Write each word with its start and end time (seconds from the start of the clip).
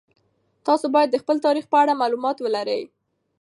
تاسو 0.65 0.85
باید 0.95 1.09
د 1.11 1.17
خپل 1.21 1.37
تاریخ 1.45 1.65
په 1.69 1.77
اړه 1.83 1.99
مالومات 2.01 2.37
ولرئ. 2.41 2.81